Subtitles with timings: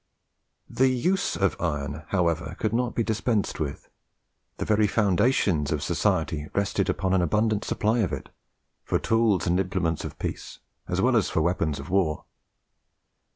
[0.67, 3.87] The use of iron, however, could not be dispensed with.
[4.57, 8.29] The very foundations of society rested upon an abundant supply of it,
[8.83, 12.25] for tools and implements of peace, as well as for weapons of war.